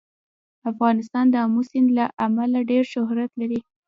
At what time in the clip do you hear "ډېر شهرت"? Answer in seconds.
2.69-3.31